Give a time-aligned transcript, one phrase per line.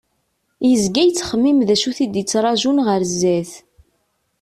[0.69, 3.51] Yezga yettxemmim d acu it-id-ttrajun ɣer sdat.